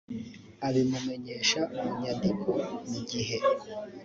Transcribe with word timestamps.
abimumenyesha 0.67 1.61
mu 1.77 1.89
nyandiko 1.99 2.51
mu 2.89 2.99
gihe 3.09 3.37